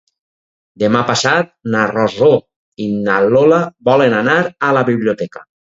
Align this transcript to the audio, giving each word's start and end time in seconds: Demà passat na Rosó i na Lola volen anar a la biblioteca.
Demà 0.83 1.01
passat 1.09 1.51
na 1.75 1.83
Rosó 1.91 2.31
i 2.87 2.89
na 2.95 3.21
Lola 3.29 3.63
volen 3.93 4.19
anar 4.25 4.41
a 4.71 4.75
la 4.81 4.87
biblioteca. 4.93 5.49